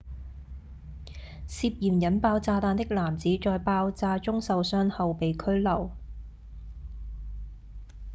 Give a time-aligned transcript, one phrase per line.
[1.47, 5.91] 涉嫌引爆炸彈的男子在爆炸中受傷後被拘留